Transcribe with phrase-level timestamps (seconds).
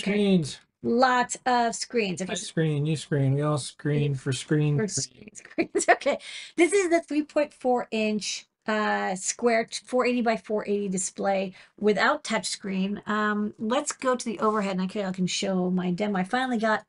[0.00, 0.58] Screens.
[0.82, 2.22] Lots of screens.
[2.22, 3.34] Okay, I screen, you screen.
[3.34, 4.78] We all screen for screen.
[4.78, 5.86] for screens, screens.
[5.90, 6.18] Okay,
[6.56, 13.06] this is the 3.4 inch uh square 480 by 480 display without touchscreen.
[13.08, 16.18] Um, let's go to the overhead and I can, I can show my demo.
[16.18, 16.84] I finally got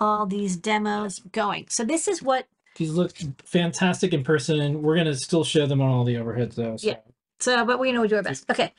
[0.00, 1.66] all these demos going.
[1.68, 2.46] So this is what
[2.76, 3.12] These look
[3.44, 4.82] fantastic in person.
[4.82, 6.76] We're gonna still show them on all the overheads though.
[6.78, 6.96] So Yeah.
[7.40, 8.48] so but we know we do our best.
[8.50, 8.72] Okay,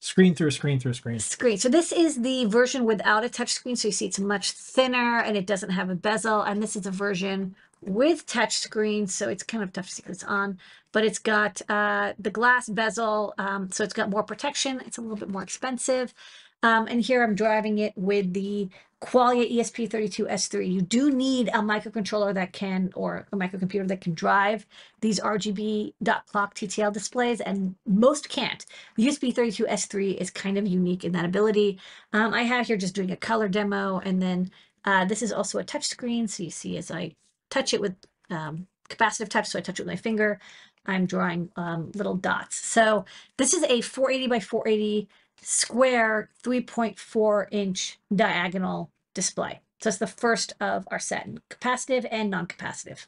[0.00, 1.18] Screen through screen through screen.
[1.18, 1.58] screen.
[1.58, 3.74] So this is the version without a touch screen.
[3.74, 6.42] So you see it's much thinner and it doesn't have a bezel.
[6.42, 9.08] And this is a version with touch screen.
[9.08, 10.58] So it's kind of tough to see it's on,
[10.92, 13.34] but it's got uh, the glass bezel.
[13.38, 14.80] Um, so it's got more protection.
[14.86, 16.14] It's a little bit more expensive.
[16.62, 18.68] Um, and here I'm driving it with the
[19.00, 20.72] Qualia E ESP32S3.
[20.72, 24.66] You do need a microcontroller that can, or a microcomputer that can drive
[25.00, 28.66] these RGB dot clock TTL displays, and most can't.
[28.96, 31.78] The ESP32S3 is kind of unique in that ability.
[32.12, 34.50] Um, I have here just doing a color demo, and then
[34.84, 36.26] uh, this is also a touch screen.
[36.26, 37.14] So you see as I
[37.50, 37.94] touch it with
[38.30, 40.40] um, capacitive touch, so I touch it with my finger,
[40.88, 42.56] I'm drawing um, little dots.
[42.56, 43.04] So
[43.36, 45.08] this is a 480 by 480
[45.40, 49.60] square 3.4 inch diagonal display.
[49.80, 53.06] So it's the first of our set, capacitive and non-capacitive.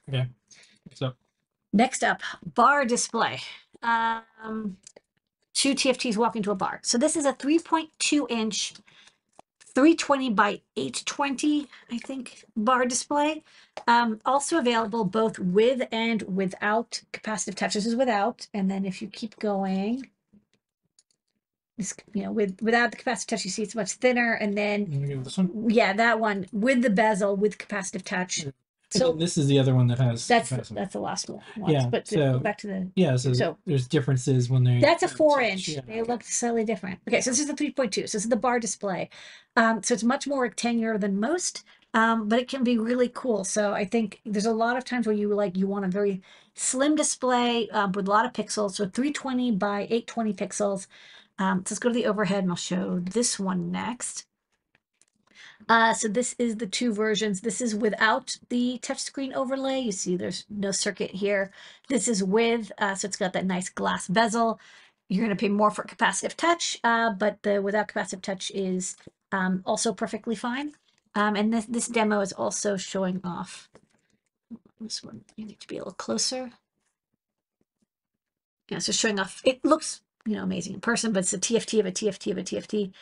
[0.95, 1.15] So
[1.73, 2.21] Next up,
[2.55, 3.41] bar display.
[3.83, 4.77] Um,
[5.55, 6.81] two TFTs walking to a bar.
[6.83, 8.75] So this is a 3.2 inch,
[9.81, 13.43] 320 by 820, I think, bar display.
[13.89, 17.73] Um, also available both with and without capacitive touch.
[17.73, 18.47] This is without.
[18.53, 20.11] And then if you keep going,
[21.79, 24.35] this, you know, with without the capacitive touch, you see it's much thinner.
[24.35, 25.71] And then, I'm gonna go with this one.
[25.71, 28.45] yeah, that one with the bezel with capacitive touch.
[28.93, 30.27] And So then this is the other one that has.
[30.27, 31.43] that's the, that's the last one.
[31.69, 33.17] Yeah, But to so- back to the yeah.
[33.17, 34.81] So, so- there's differences when they.
[34.81, 35.69] That's a four inch.
[35.69, 35.81] yeah.
[35.87, 36.99] They look slightly different.
[37.09, 37.95] Okay, so this is the 3.2.
[37.95, 39.09] So this is the bar display.
[39.57, 41.65] Um, so it's much more rectangular than most,
[41.95, 43.45] um, but it can be really cool.
[43.45, 46.21] So I think there's a lot of times where you like you want a very
[46.55, 48.73] slim display um, with a lot of pixels.
[48.73, 50.87] So 320 by 820 pixels.
[51.39, 54.27] Um, so let's go to the overhead and I'll show this one next.
[55.71, 57.43] Uh, so this is the two versions.
[57.43, 59.79] This is without the touchscreen overlay.
[59.79, 61.53] You see there's no circuit here.
[61.89, 64.59] This is with, uh, so it's got that nice glass bezel.
[65.09, 68.97] You're going to pay more for capacitive touch, uh, but the without capacitive touch is
[69.31, 70.73] um, also perfectly fine.
[71.15, 73.69] Um, and this, this demo is also showing off.
[74.81, 76.51] This one, you need to be a little closer.
[78.69, 81.79] Yeah, so showing off, it looks, you know, amazing in person, but it's a TFT
[81.79, 82.93] of a TFT of a TFT.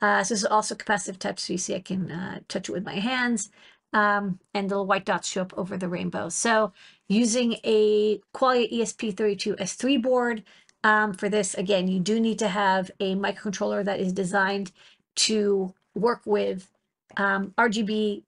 [0.00, 2.72] Uh, so this is also capacitive touch, so you see I can uh, touch it
[2.72, 3.50] with my hands.
[3.92, 6.28] Um, and the little white dots show up over the rainbow.
[6.28, 6.72] So
[7.08, 10.44] using a Qualia E ESP32S3 board
[10.84, 14.72] um, for this, again, you do need to have a microcontroller that is designed
[15.16, 16.70] to work with
[17.16, 18.22] um, RGB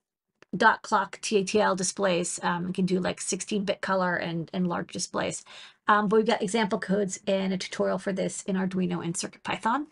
[0.56, 2.40] dot clock TTL displays.
[2.42, 5.44] Um, can do like 16-bit color and, and large displays.
[5.86, 9.86] Um, but we've got example codes and a tutorial for this in Arduino and CircuitPython.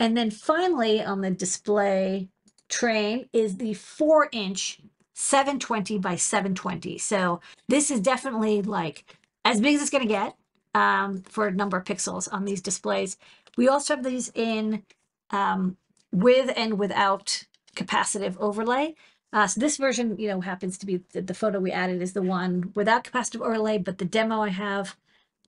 [0.00, 2.28] And then finally on the display
[2.68, 4.80] train is the four inch
[5.14, 6.98] 720 by 720.
[6.98, 9.04] So this is definitely like
[9.44, 10.36] as big as it's going to get
[10.74, 13.16] um, for a number of pixels on these displays.
[13.56, 14.84] We also have these in
[15.30, 15.76] um,
[16.12, 17.44] with and without
[17.74, 18.94] capacitive overlay.
[19.32, 22.12] Uh, so this version, you know, happens to be the, the photo we added is
[22.12, 24.96] the one without capacitive overlay, but the demo I have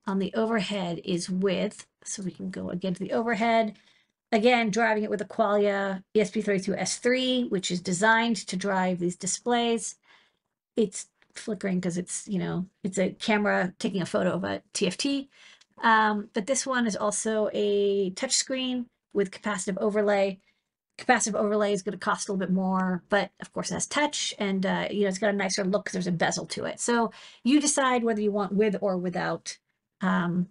[0.06, 1.86] on the overhead is with.
[2.04, 3.76] So we can go again to the overhead.
[4.32, 9.96] Again, driving it with a Qualia E ESP32S3, which is designed to drive these displays.
[10.76, 15.28] It's flickering because it's, you know, it's a camera taking a photo of a TFT.
[15.82, 20.38] Um, but this one is also a touchscreen with capacitive overlay.
[20.98, 23.86] Capacitive overlay is going to cost a little bit more, but of course it has
[23.86, 26.66] touch and, uh, you know, it's got a nicer look because there's a bezel to
[26.66, 26.78] it.
[26.78, 27.10] So
[27.42, 29.56] you decide whether you want with or without
[30.02, 30.48] um,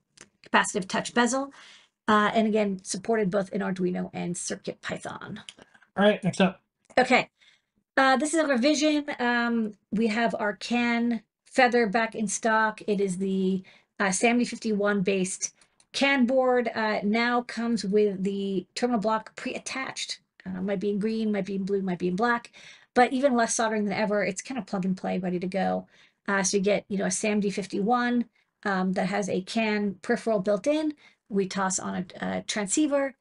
[0.52, 1.54] capacitive touch bezel.
[2.10, 5.38] Uh, and again, supported both in Arduino and CircuitPython.
[5.96, 6.24] All right.
[6.24, 6.60] Next up.
[6.98, 7.30] Okay.
[7.96, 9.06] Uh, this is a revision.
[9.20, 12.82] Um, we have our CAN Feather back in stock.
[12.88, 13.62] It is the
[14.00, 15.54] uh, SAMD51 based
[15.94, 16.72] CAN board.
[16.74, 20.20] Uh, now comes with the terminal block pre-attached.
[20.48, 22.52] Uh, might be in green, might be in blue, might be in black,
[22.96, 24.24] but even less soldering than ever.
[24.24, 25.86] It's kind of plug and play, ready to go.
[26.28, 28.26] Uh, so you get, you know, a SAMD51
[28.64, 30.94] um, that has a CAN peripheral built in.
[31.30, 33.16] We toss on a, a transceiver,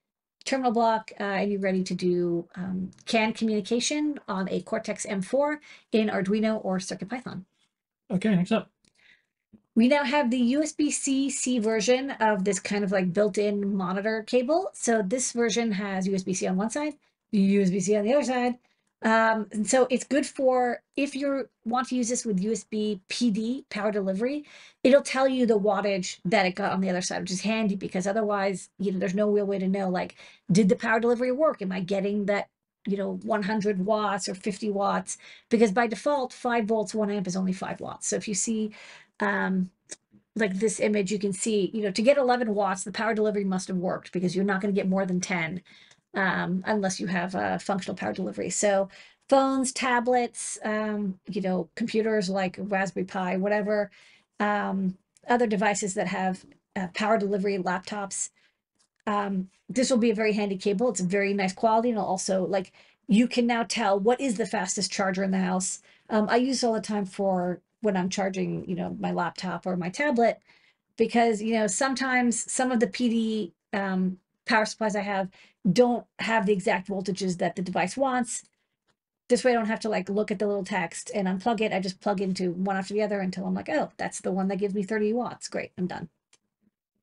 [0.44, 5.58] terminal block, uh, and you're ready to do um, CAN communication on a Cortex M4
[5.92, 7.44] in Arduino or CircuitPython.
[8.10, 8.34] Okay.
[8.34, 8.70] Next up.
[9.74, 14.70] We now have the USB-C C version of this kind of like built-in monitor cable.
[14.72, 16.94] So this version has USB-C on one side,
[17.32, 18.58] USB-C on the other side,
[19.02, 23.64] Um, and so it's good for if you want to use this with USB PD
[23.70, 24.44] power delivery,
[24.82, 27.76] it'll tell you the wattage that it got on the other side, which is handy
[27.76, 30.16] because otherwise, you know, there's no real way to know like,
[30.50, 31.62] did the power delivery work?
[31.62, 32.48] Am I getting that,
[32.88, 35.16] you know, 100 watts or 50 watts?
[35.48, 38.08] Because by default, five volts, one amp is only five watts.
[38.08, 38.72] So if you see,
[39.20, 39.70] um,
[40.34, 43.44] like this image, you can see, you know, to get 11 watts, the power delivery
[43.44, 45.62] must have worked because you're not going to get more than 10
[46.14, 48.50] um, unless you have a functional power delivery.
[48.50, 48.88] So
[49.28, 53.90] phones, tablets, um, you know, computers like Raspberry Pi, whatever,
[54.40, 54.96] um,
[55.28, 56.44] other devices that have
[56.76, 58.30] uh, power delivery, laptops.
[59.06, 60.88] Um, this will be a very handy cable.
[60.90, 62.72] It's a very nice quality, and also like
[63.06, 65.80] you can now tell what is the fastest charger in the house.
[66.10, 69.76] Um, I use all the time for when I'm charging, you know, my laptop or
[69.76, 70.40] my tablet,
[70.96, 74.18] because you know sometimes some of the PD um,
[74.48, 75.28] power supplies I have
[75.70, 78.44] don't have the exact voltages that the device wants.
[79.28, 81.72] This way I don't have to like look at the little text and unplug it.
[81.72, 84.48] I just plug into one after the other until I'm like, oh, that's the one
[84.48, 85.48] that gives me 30 watts.
[85.48, 86.08] Great, I'm done.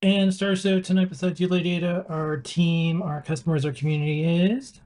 [0.01, 4.81] And Star So tonight besides you, Lady Ada, our team, our customers, our community is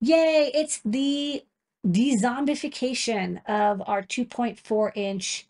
[0.00, 1.42] Yay, it's the
[1.86, 5.47] dezombification of our 2.4 inch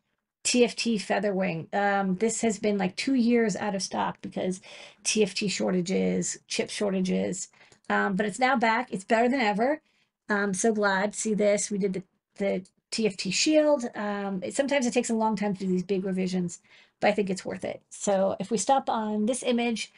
[0.49, 1.73] TFT Featherwing.
[1.75, 4.63] Um, this has been like two years out of stock because
[5.05, 7.49] TFT shortages, chip shortages.
[7.91, 8.91] Um, but it's now back.
[8.91, 9.83] It's better than ever.
[10.31, 11.71] I'm so glad to see this.
[11.71, 12.03] We did the,
[12.37, 13.85] the TFT Shield.
[13.95, 16.61] Um, it, sometimes it takes a long time to do these big revisions,
[16.99, 17.83] but I think it's worth it.
[17.91, 19.93] So if we stop on this image,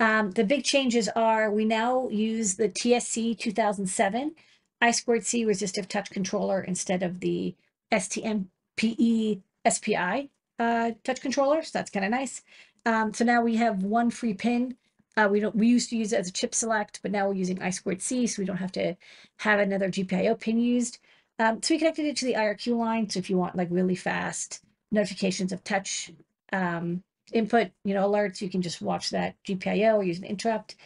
[0.00, 4.34] um, the big changes are we now use the TSC 2007
[4.82, 7.54] I squared C resistive touch controller instead of the
[7.90, 11.62] STMPE SPI uh, touch controller.
[11.62, 12.42] So that's kind of nice.
[12.86, 14.76] Um, so now we have one free pin.
[15.16, 15.54] Uh, we don't.
[15.54, 18.02] We used to use it as a chip select, but now we're using I squared
[18.02, 18.96] C, so we don't have to
[19.38, 20.98] have another GPIO pin used.
[21.38, 23.08] Um, so we connected it to the IRQ line.
[23.08, 26.12] So if you want like really fast notifications of touch
[26.52, 27.02] um,
[27.32, 30.76] input, you know, alerts, you can just watch that GPIO or use an interrupt.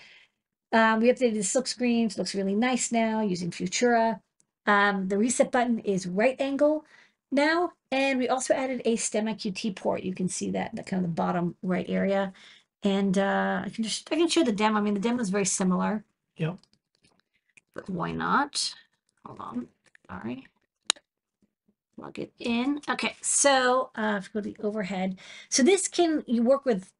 [0.72, 2.06] Um, we updated the silk screen.
[2.06, 4.20] It looks really nice now using Futura.
[4.66, 6.84] Um, the reset button is right angle
[7.32, 7.72] now.
[7.90, 10.02] And we also added a STEMMA QT port.
[10.02, 12.32] You can see that, that kind of the bottom right area.
[12.82, 14.78] And uh, I can just, I can show the demo.
[14.78, 16.04] I mean, the demo is very similar.
[16.36, 16.58] Yep.
[17.74, 18.74] But why not?
[19.24, 19.68] Hold on.
[20.10, 20.46] Sorry.
[21.96, 22.80] Plug it in.
[22.88, 25.18] Okay, so uh, if we go to the overhead.
[25.48, 26.92] So this can, you work with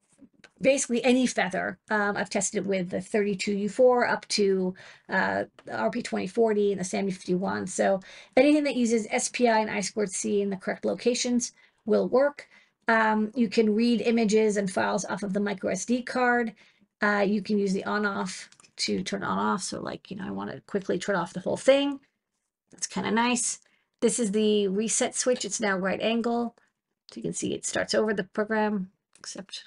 [0.61, 1.79] basically any feather.
[1.91, 4.75] Um, I've tested it with the 32U4 up to
[5.09, 7.69] uh, RP2040 and the SAME51.
[7.69, 8.01] So
[8.37, 11.53] anything that uses SPI and I squared C in the correct locations
[11.87, 12.49] will work.
[12.89, 16.55] Um, you can read images and files off of the micro SD card.
[17.03, 19.63] Uh, you can use the on off to turn on off.
[19.63, 22.01] So like, you know, I want to quickly turn off the whole thing.
[22.73, 23.61] That's kind of nice.
[24.01, 25.45] This is the reset switch.
[25.45, 26.55] It's now right angle.
[27.11, 29.65] So you can see it starts over the program, except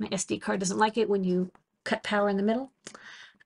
[0.00, 1.50] my SD card doesn't like it when you
[1.84, 2.72] cut power in the middle.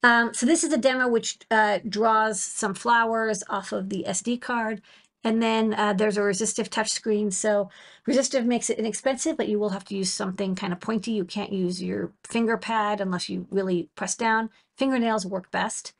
[0.02, 4.40] Um, so this is a demo which uh, draws some flowers off of the SD
[4.40, 4.82] card.
[5.26, 7.30] And then uh, there's a resistive touch screen.
[7.30, 7.70] So
[8.04, 11.12] resistive makes it inexpensive, but you will have to use something kind of pointy.
[11.12, 14.50] You can't use your finger pad unless you really press down.
[14.76, 15.94] Fingernails work best.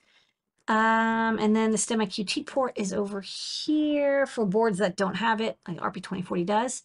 [0.68, 5.40] Um, and then the STEMMA QT port is over here for boards that don't have
[5.40, 6.82] it, like RP2040 does.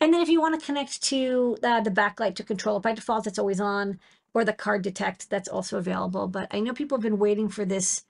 [0.00, 2.92] And then if you want to connect to uh, the backlight to control it, by
[2.94, 3.98] default, it's always on,
[4.32, 6.28] or the card detect, that's also available.
[6.28, 8.04] But I know people have been waiting for this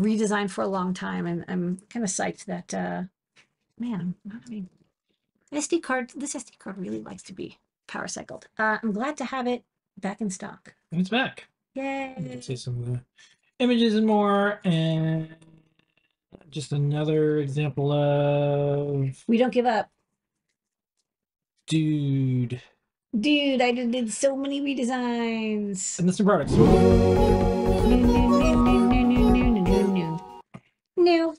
[0.00, 3.02] redesign for a long time, and I'm kind of psyched that, uh,
[3.78, 4.68] man, I mean,
[5.52, 8.48] SD card, this SD card really likes to be power cycled.
[8.58, 9.64] Uh, I'm glad to have it
[9.98, 10.74] back in stock.
[10.90, 11.46] and it's back.
[11.74, 12.14] You Yay.
[12.16, 13.00] can see some of the
[13.58, 15.28] images and more, and
[16.50, 19.90] just another example of We don't give up.
[21.66, 22.60] Dude.
[23.18, 25.98] Dude, I did so many redesigns.
[25.98, 26.52] And this new products.
[30.96, 31.36] New.